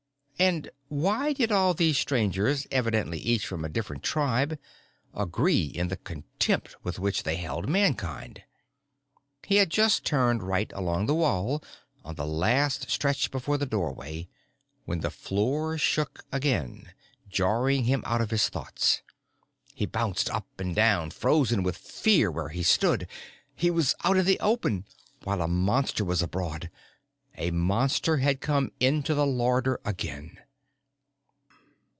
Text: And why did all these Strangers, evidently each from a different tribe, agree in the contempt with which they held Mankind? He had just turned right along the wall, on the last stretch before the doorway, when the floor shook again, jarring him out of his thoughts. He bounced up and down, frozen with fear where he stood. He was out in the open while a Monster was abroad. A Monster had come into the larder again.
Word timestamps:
And 0.41 0.71
why 0.87 1.33
did 1.33 1.51
all 1.51 1.75
these 1.75 1.99
Strangers, 1.99 2.65
evidently 2.71 3.19
each 3.19 3.45
from 3.45 3.63
a 3.63 3.69
different 3.69 4.01
tribe, 4.01 4.57
agree 5.13 5.65
in 5.65 5.89
the 5.89 5.97
contempt 5.97 6.75
with 6.83 6.97
which 6.97 7.21
they 7.21 7.35
held 7.35 7.69
Mankind? 7.69 8.41
He 9.43 9.57
had 9.57 9.69
just 9.69 10.03
turned 10.03 10.41
right 10.41 10.71
along 10.73 11.05
the 11.05 11.13
wall, 11.13 11.63
on 12.03 12.15
the 12.15 12.25
last 12.25 12.89
stretch 12.89 13.29
before 13.29 13.59
the 13.59 13.67
doorway, 13.67 14.29
when 14.85 15.01
the 15.01 15.11
floor 15.11 15.77
shook 15.77 16.25
again, 16.31 16.91
jarring 17.29 17.83
him 17.83 18.01
out 18.07 18.19
of 18.21 18.31
his 18.31 18.49
thoughts. 18.49 19.03
He 19.75 19.85
bounced 19.85 20.27
up 20.31 20.47
and 20.59 20.73
down, 20.75 21.11
frozen 21.11 21.61
with 21.61 21.77
fear 21.77 22.31
where 22.31 22.49
he 22.49 22.63
stood. 22.63 23.05
He 23.55 23.69
was 23.69 23.93
out 24.03 24.17
in 24.17 24.25
the 24.25 24.39
open 24.39 24.85
while 25.23 25.43
a 25.43 25.47
Monster 25.47 26.03
was 26.03 26.23
abroad. 26.23 26.71
A 27.37 27.49
Monster 27.49 28.17
had 28.17 28.41
come 28.41 28.73
into 28.81 29.13
the 29.13 29.25
larder 29.25 29.79
again. 29.85 30.37